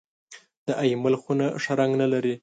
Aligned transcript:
د 0.67 0.67
اېمل 0.83 1.15
خونه 1.21 1.45
ښه 1.63 1.73
رنګ 1.79 1.93
نه 2.01 2.07
لري. 2.13 2.33